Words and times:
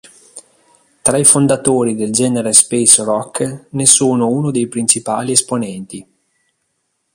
Tra 1.03 1.15
i 1.15 1.23
fondatori 1.23 1.93
del 1.93 2.11
genere 2.11 2.53
space 2.53 3.03
rock, 3.03 3.65
ne 3.69 3.85
sono 3.85 4.29
uno 4.29 4.49
dei 4.49 4.67
principali 4.67 5.31
esponenti. 5.33 6.07